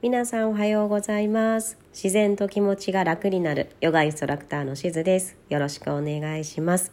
[0.00, 1.76] 皆さんおはようございます。
[1.92, 5.36] 自然と気持ちが楽になるヨガインストラクターのしずです。
[5.48, 6.92] よろしくお願いします。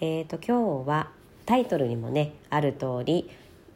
[0.00, 1.10] えーと今日は
[1.44, 3.28] タイトルにもねある通り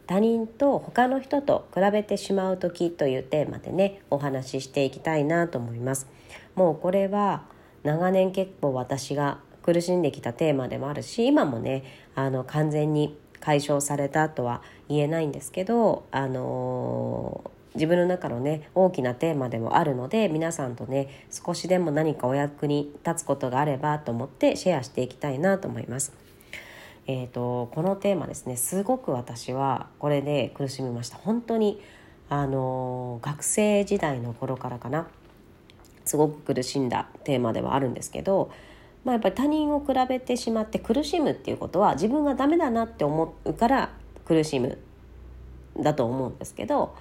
[0.07, 6.07] 他人と他の人と比べてしまう時というテーマでねお話ししていきたいなと思います。
[6.55, 7.43] もうこれは
[7.83, 11.85] 長年結構私が苦しんできたテーマでもあるし今もね
[12.15, 26.13] あの完全に解消されたとは言えないんですけど、あのー、自分の中のね大きなテーマでもあるので皆さんとね少しでも何かお役に立つことがあればと思ってシェアしていきたいなと思います。
[27.09, 31.81] えーと、このテーマですねすごく私はこれで苦しみました本当に
[32.29, 35.07] あの学生時代の頃からかな
[36.05, 38.51] すごく苦しんだテーマではあるんですけど
[39.07, 43.91] まあ、やっぱり他人を比べてしまって苦しむっていうことは自分がダメだなって思うから
[44.25, 44.79] 苦しむ
[45.79, 46.97] だと思うんですけど、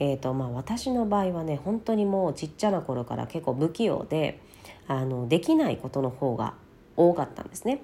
[0.00, 4.40] えーとまあ、私の場合はね本当にもうちっちゃな頃から結構不器用で
[4.88, 6.54] あのできないことの方が
[6.96, 7.82] 多かったんですね。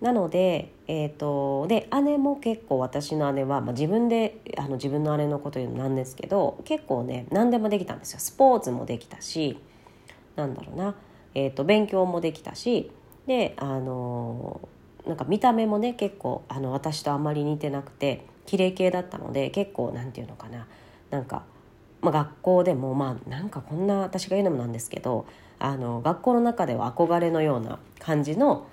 [0.00, 8.18] なので,、えーと、で姉も結構私の姉は、まあ、自分であの自分の姉のこと言うのなんですけど結構ね何でもできたんですよ。
[8.18, 9.58] スポーツもできたし
[10.36, 10.94] なんだろうな。
[11.34, 12.90] えーと、勉強もできたし
[13.26, 14.68] であの
[15.06, 20.66] なんか見た目もね結構あの私とあまり似てなくて綺麗系だったので結構なんていうのかな。
[21.14, 21.44] なんか、
[22.02, 25.26] まあ、学校でもまあなんかこんな私が言うのもなんですけど
[25.60, 28.66] あの学校の中では憧れのような感じの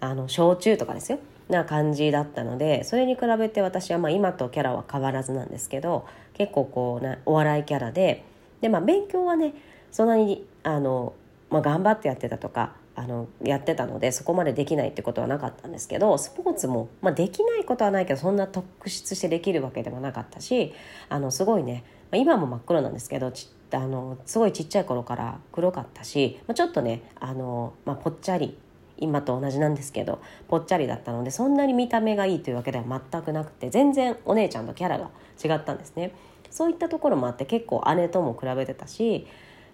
[0.00, 1.18] あの小中とかですよ。
[1.48, 8.22] な感じだったのでそれに比べて私はまあ今とキャラは変わらずなんですけど結構こうなお笑いキャラで
[8.60, 9.54] で、まあ、勉強はね
[9.90, 11.14] そんなにあの
[11.50, 20.74] まあ、頑張ってやってたとかあのやってたのでそこまでできないってことはなかったんですけどスポーツも、まあ、できないことはないけどそんな特出してできるわけでもなかったし
[21.08, 28.58] あのすごいね、まあ、今も真っ黒なんですけどちあのすごいちっちゃい頃から黒かったし、まあ、ちょっとねあの、まあ、ぽっちゃり
[28.96, 35.10] 今と同じなんですけどぽっちゃりだったのでそんなに見た目がいいというわけでは全くなくて全然お姉ちゃんとキャラが
[35.44, 36.12] 違ったんですね。
[36.50, 39.26] そういったところもあって結構姉とも比べてたし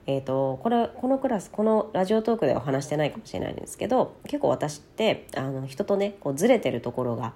[0.06, 7.32] えーと、これこのクラスこのラジオトークでは話してないかもしれないんですけど結構私ってあの人とねこうずれてるところが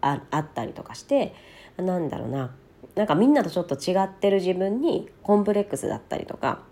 [0.00, 1.34] ああったりとかして
[1.76, 2.54] なんだろうな
[2.94, 6.62] なんかみんなとちょっと違ってる自分にコンプレックスだったりとか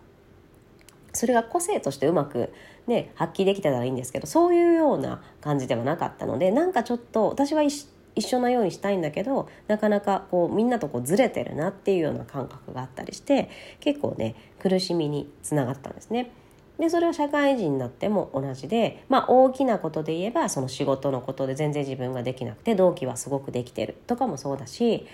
[1.12, 2.52] それが個性としてうまく、
[2.86, 7.86] ね、発揮できたらいいんですけどそういうような感じではなかったのでなんかちょっと私は一
[8.16, 16.30] 一緒のようにしたいんだけどなかなかこうみんなとこうずれてるなっていうような感覚があったりして結構ね苦しみにつながったんですね。
[16.78, 25.06] でそれは社会人になっても同じで、まあ、大きなことで言えばその仕事のことで全然自分ができなくて同期はすごくできてるとかもそうだし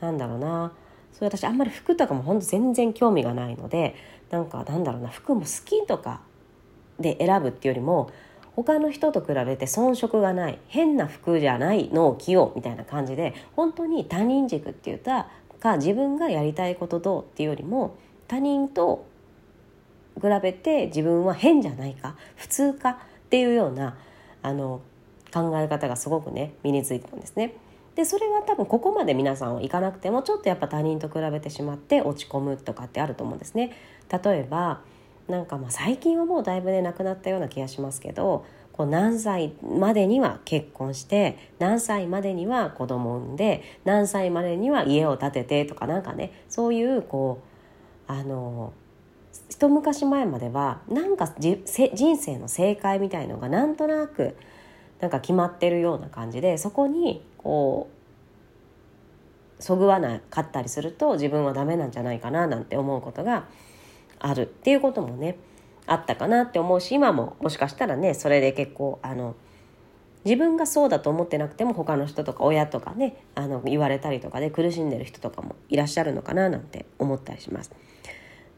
[0.00, 0.72] なんだろうな
[1.12, 3.96] それ私あんまり服とかも本当全然興味がないので
[4.30, 6.20] なんかなんだろうな服も好きとか
[7.00, 8.10] で選ぶっていうよりも
[8.64, 15.28] 他の人と比べて遜色がない変な服じゃないのを着ようみたいな感じで本当に他人軸って言った
[15.60, 19.06] か自分がやりたいことどうっていうよりも他人と
[20.16, 22.94] 比べて自分は変じゃないか普通かっ
[23.30, 23.96] ていうような
[24.42, 24.80] あの
[25.32, 27.54] 考え方がすごくね身についてたんですね。
[27.94, 33.70] でそれは多分ここまで皆さんはいかなくてもちょっとやっぱ他人と比べてしまって落ち込むとかってあると思うんですね。
[34.10, 34.80] 例えば
[35.28, 47.42] なんかまあ最近はもうだいぶねなくなったような気がしますけどこう何歳までには結婚して何歳までには子供産んで何歳までには家を建ててとかなんかねそういうこ
[48.08, 48.72] うあの
[49.50, 54.36] 一昔前まではなんか人生の正解みたいのがなんとなく
[55.00, 57.88] なんか決まってるような感じでそこにこ
[59.58, 63.46] うそぐわなかったりすると自分はダメなんじゃないかななんて思うことが
[64.20, 65.36] あるっていうこともね
[65.86, 69.34] あったかなって思うし今ももしかしたらねそれで結構あの
[70.24, 77.72] 自分がそうだと思ってなくても他の人とか親とかねあの言われたりとかで苦しんでる人とかもいらっしゃるのかななんて思ったりします。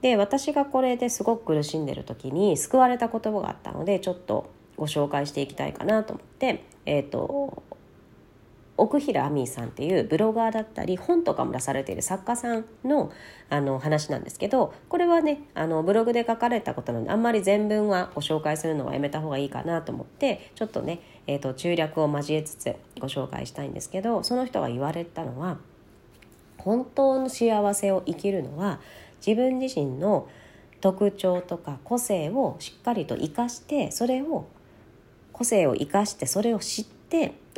[0.01, 7.63] で私がこれですごく苦しんでる時に救われた言葉があったのでちょっとご紹介していきたいかなと思って、えーと
[8.81, 13.13] 奥平亜美さんっていうブロガーだったり本とかも出されている作家さんの
[13.51, 25.59] あの話なんですけどこれはねあのブログで書かれたことなのであんまり全文はご紹介するのはやめた方がいいかなと思ってちょっとね、えーと、中略を交えつつご紹介したいんですけどその人が言われたのは
[26.57, 28.81] 本当の幸せを生きるのは
[29.25, 30.29] 自分自身の
[30.81, 34.47] 特徴とか個性をしっかりと生かしてそれを
[35.33, 37.00] 個性を生かしてそれを知って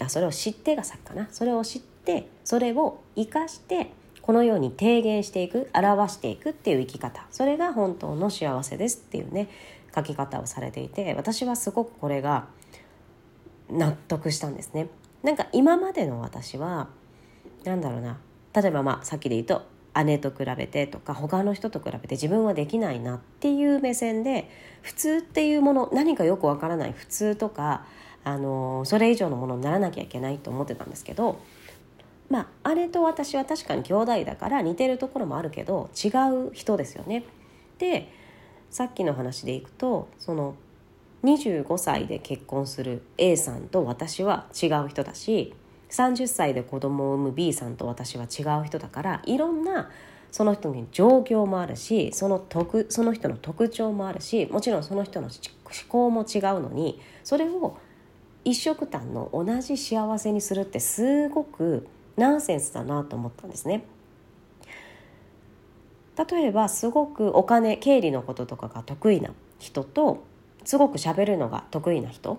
[0.00, 1.28] あそれを知ってが先かな。
[1.31, 7.26] それを知ってそれを生かしてこのように提言していく表していくっていう生き方。
[7.31, 9.49] それが本当の幸せですっていうね
[9.94, 12.46] 書き方をされていて私はすごくこれが
[13.70, 14.88] 納得したんですね。
[15.22, 16.88] なんか今までの私は
[17.64, 18.19] なんだろうな。
[18.54, 19.62] 例えばまあさっきで言うと
[20.04, 24.50] 姉と比べてとか他の人と比べて自分はできないなっていう目線で
[24.81, 27.84] 普通っていうもの何かよくわからない普通とか
[28.24, 31.40] あのそれ以上のものにならなきゃいけないと思ってたんですけど
[32.30, 36.08] まあ姉と私は確かに兄弟だから似てるところもあるけど違
[36.48, 37.24] う人ですよね。
[37.78, 38.08] で
[38.70, 40.54] さっきの話でいくとその
[41.24, 45.54] 25歳で結婚する A さんと私は違う人だし
[45.90, 49.90] 30歳で子供を産む B さんと私は違う人だからいろんな
[50.30, 57.76] その人に状況もあるしその特その人の特徴もあるしもちろんその人の思考も違うのにそれを
[58.44, 61.86] 一緒くたんの同じ幸せにするってすごく
[62.16, 63.84] ナンセンスだなと思ったんですね。
[66.30, 70.24] 例えばすごくお金経理のこととかが得意な人と
[70.64, 72.38] すごく喋るのが得意な人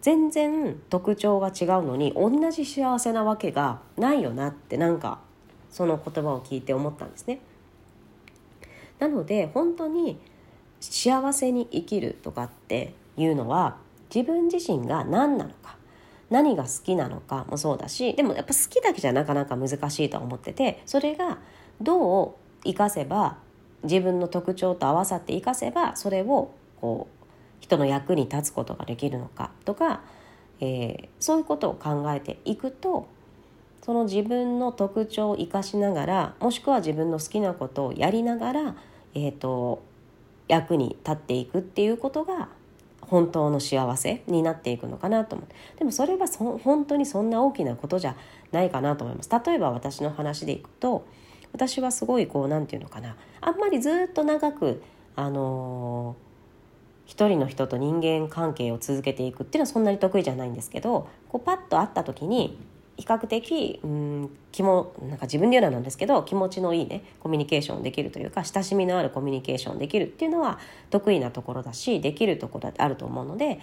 [0.00, 5.20] 全然特徴が違うのに同じ幸せなわけがないよなってなんか
[5.70, 7.40] その言葉を聞いて思ったんですね。
[8.98, 10.18] なので本当に
[10.80, 13.76] 幸せに生きるとかっていうのは
[14.14, 15.76] 自分自身が何なのか
[16.30, 21.38] 何が好きなのかもそうだしでもやっぱ好きだけじゃなかなか難しいと思っててそれが
[21.80, 22.34] どう
[22.64, 23.38] 生かせば
[23.82, 27.24] 自分の特徴と合わさって生かせばそれをこう
[27.60, 30.02] 人の役に立つことができるのかとか、
[30.60, 33.06] えー、そういうことを考えていくと
[33.82, 38.76] その自分の特徴を生かしながらもしくは自分の好きなことをやりながら、
[39.14, 39.82] えーと、
[40.48, 42.48] 役に立っていくっていうことが
[43.08, 45.54] 本当の幸せになっていくのかなと思って。
[45.78, 48.16] でもそれはそ本当にそんな大きなことじゃ
[48.52, 49.30] ないかなと思います。
[49.44, 51.06] 例えば私の話でいくと
[51.52, 53.16] 私はすごいこう何て言うのかな。
[53.40, 54.82] あんまりずっと長く
[55.16, 56.16] あの
[57.06, 62.58] 一人の人と人間関係を続けていくっていうのはそんなに得意じゃないんですけどこうパッと会った時に
[62.96, 70.58] 比較的うん気もなんか自分で言うのはなんですけど気持ちのいいねコミュニケーションできるというか親しみのあるコミュニケーションできるっていうのは
[70.90, 73.60] 得意なところだしできるところだあると思うので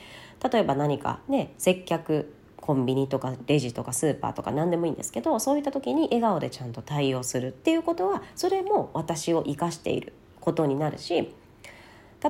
[0.51, 11.33] 例えば何かね接客コンビニとかレジとかスーパーとか何でもいいんですけどそういった時に笑顔でちゃんと対応するっていうことはそれも私を生かしていることになるし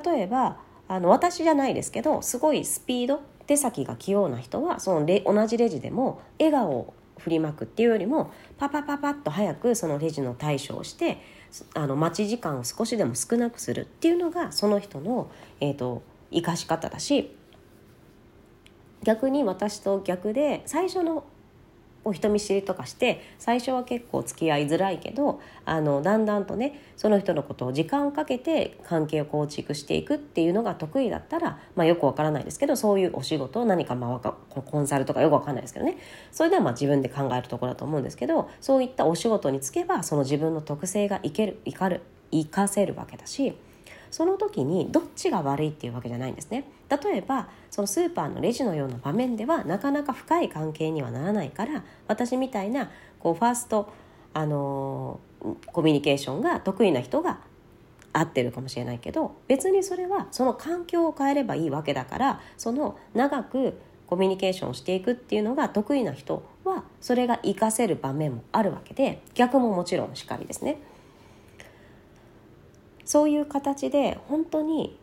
[0.05, 0.57] 例えば
[0.87, 3.21] あの私じゃないですけどすごいスピード
[3.51, 11.17] 手先が器用な人はそのレ同じレジでも笑顔を振りまくっていうよりもパパパパッと早くそのレジの対処をして
[11.73, 16.01] あの待ち時間を少しでも少なくするっていうのがその人の、えーと、
[16.31, 17.35] 生かし方だし
[19.03, 21.25] 逆に私と逆で最初の
[22.03, 34.31] お人見知りとかして最初は結構付き合いづらいけどあのだんだんとねその人のことを時間をかけて関係を構築していくっていうのが得意だったら、まあ、よくわからないですけどそういうお仕事を何かまあ
[34.61, 35.97] コンサルとかよくわかんないですけどね。
[36.31, 42.01] それではまあ自分で考えるところだと思うんですけどそういったお仕事に就けばその自分の特性がいけるいかる
[42.31, 43.55] 生かせるわけだし
[44.11, 46.65] その時にどっちが悪いっていうわけじゃないんですね。
[46.89, 53.89] 例えばそのスーパーのレジのような場面ではなかなか深い関係にはならないから私みたいなこうファースト、
[54.33, 57.39] あのー、コミュニケーションが得意な人が
[58.13, 70.81] 合ってるかもしれないけど別にそれはその環境を変えればいいわけだからその長くコミュニケーションをしていくっていうのが得意な人はそれが活かせる場面もあるわけで逆ももちろんしかりですね。
[73.11, 74.97] そういう形で本当に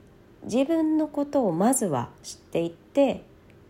[0.45, 3.23] 自分のことをまずは知っていって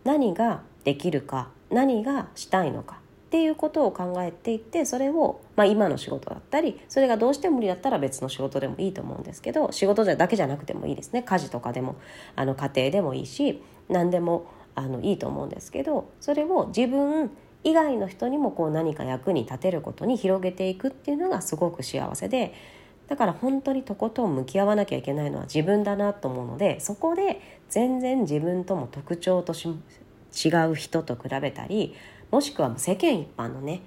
[0.05, 11.25] 何ができるか何がしたいのかっていうことを考えていってそれを、まあ、今の仕事だったりそれがどうしても無理だったら別の仕事でもいいと思うんですけど仕事だけじゃなくてもいいですね。
[11.25, 11.97] 家事とかでも
[12.37, 17.33] あの家庭でもいいし何でもあのいいと思うんですけどそれを自分
[17.65, 22.55] 以外の人にもこう何か役に立てることに広げていくっていうのがすごく幸せで
[23.09, 31.95] だから本当にとことん向き合わなきゃいけないのは自分だなと思うのでそこで全然自分とも特徴とし違う人と比べたり
[32.31, 33.81] もしくは世間一般のね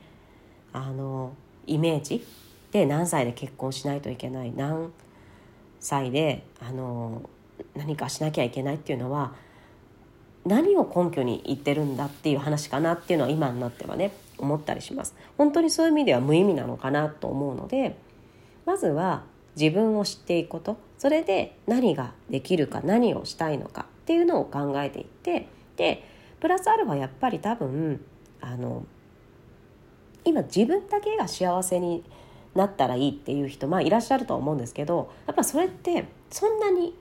[0.74, 1.34] あの
[1.68, 2.26] イメージ
[2.72, 4.92] で何歳で結婚しないといけない何
[5.80, 7.30] 歳であの
[7.76, 9.34] 何かしなきゃいけないっていうのは
[10.46, 15.14] 何を根拠に言ってるんだっていう話かなっていうのは今になってはね思ったりします。
[15.38, 17.96] 本当にそういう意味では無意味なのかなと思うので
[18.66, 19.24] まずは
[19.56, 26.08] 自分を知っていくことそれで何ができるか何をしたいのかっていうのを考えていってで
[26.40, 28.04] プラスアルファやっぱり多分
[28.40, 28.86] あの
[30.24, 32.04] 今自分だけが幸せに
[32.56, 36.96] なったらいいっていう人、まあ、いらっしゃるとは思うんですけどやっぱそれってそんなに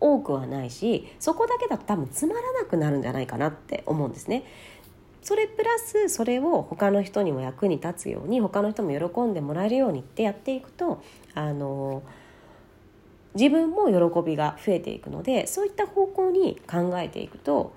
[0.00, 4.44] 多くはないしそこだけだと多分つまらなくなるんじゃないかなって思うんですね。
[5.24, 11.02] それプラスそれを他の人にも役に立つように他の人も喜んでもらえるようにってやっていくと
[11.34, 12.02] あの
[13.34, 17.72] 自分も喜びが増えていくのでそういった方向に考えていくと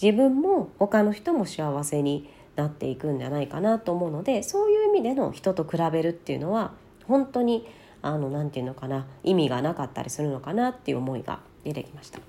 [0.00, 6.72] 自分も他の人も幸せになっていくんじゃないかなと思うのでそういう意味での人と比べるっていうのは
[7.08, 7.66] 本当に
[8.02, 12.20] あのなて言うのかな意味がなかったりするのかなっていう思いが出てきました。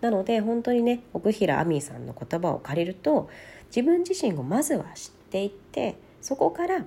[0.00, 3.28] なので本当にね奥平亜美さんの言葉を借りると
[3.68, 6.84] 自分自身をまずは知っていってそこから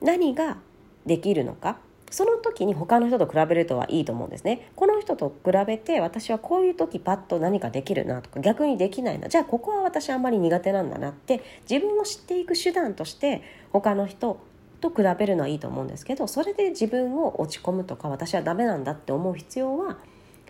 [0.00, 0.58] 何が
[1.06, 1.78] できるのか
[2.10, 13.42] その時に他の人と比べるとはいいと思うんですねこの人と比べて私はこういう時パッと何かできるなとか逆にできないなじゃあここは私あんまり苦手なんだなって自分を知っていく手段として
[13.72, 14.40] 他の人
[14.80, 19.98] と比べるのはいいと思うんですけどそれで自分を落ち込むとか私はダメなんだって思う必要は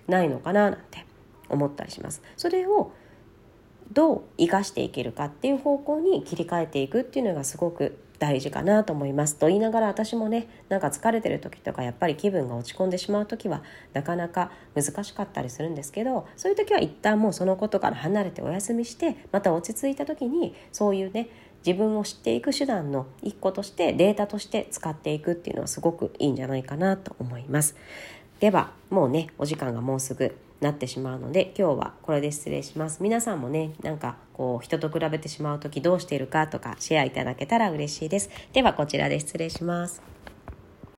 [0.08, 1.04] ないのかななんて
[1.48, 2.22] 思ったりします。
[2.36, 2.92] それを
[3.92, 13.62] どう生かしていけるかっていう方向に切り替えていくっていうのがすごく大事かなと思いますと言いながら私もねなんか疲れてる時とかやっぱり気分が落ち込んでしまう時は
[13.94, 21.30] なかなか難しかったりするんですけどそういう時は一旦もうそのことから離れてお休みしてまた落ち着いた時にそういうね
[21.66, 27.74] 自分を知っていく手段の一個としてデータとして使っていくっていうのはすごくいいんじゃないかなと思います。
[28.38, 33.02] ではもうねお時間がもうすぐなってしまうので今日はこれで失礼します。
[33.02, 38.30] 皆さんもねなんかこう人と比べてしまう時どうしているかとかシェアいただけたら嬉しいです。
[38.52, 40.02] ではこちらで失礼します。